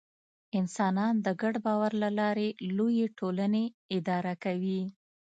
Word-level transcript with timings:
انسانان 0.59 1.13
د 1.25 1.27
ګډ 1.41 1.55
باور 1.65 1.91
له 2.03 2.09
لارې 2.19 2.47
لویې 2.77 3.07
ټولنې 3.19 3.65
اداره 3.97 4.33
کوي. 4.43 4.81